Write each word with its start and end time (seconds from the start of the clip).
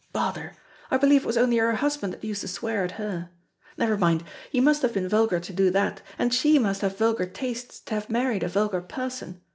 Bother! 0.13 0.53
I 0.89 0.97
believe 0.97 1.21
it 1.21 1.27
was 1.27 1.37
only 1.37 1.57
her 1.57 1.73
husband 1.75 2.11
that 2.13 2.23
used 2.23 2.41
to 2.41 2.47
swear 2.47 2.83
at 2.83 2.93
her. 2.93 3.29
Never 3.77 3.95
mind, 3.99 4.23
he 4.49 4.59
must 4.59 4.81
have 4.81 4.95
been 4.95 5.07
vulgar 5.07 5.39
to 5.39 5.53
do 5.53 5.69
that, 5.69 6.01
and 6.17 6.33
she 6.33 6.57
must 6.57 6.81
have 6.81 6.97
vulgar 6.97 7.27
tastes 7.27 7.79
to 7.81 7.93
have 7.93 8.09
married 8.09 8.41
a 8.41 8.47
vulgar 8.47 8.81
person. 8.81 9.41